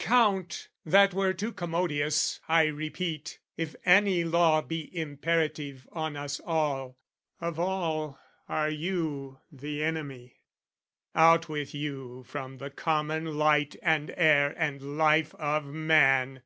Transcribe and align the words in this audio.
Count, 0.00 0.66
that 0.84 1.14
were 1.14 1.32
too 1.32 1.52
commodious, 1.52 2.40
I 2.48 2.64
repeat! 2.64 3.38
If 3.56 3.76
any 3.84 4.24
law 4.24 4.60
be 4.60 4.90
imperative 4.98 5.86
on 5.92 6.16
us 6.16 6.40
all, 6.40 6.98
Of 7.40 7.60
all 7.60 8.18
are 8.48 8.70
you 8.70 9.38
the 9.52 9.84
enemy: 9.84 10.40
out 11.14 11.48
with 11.48 11.76
you 11.76 12.24
From 12.24 12.58
the 12.58 12.70
common 12.70 13.38
light 13.38 13.76
and 13.84 14.10
air 14.16 14.52
and 14.58 14.98
life 14.98 15.32
of 15.36 15.64
man! 15.66 16.42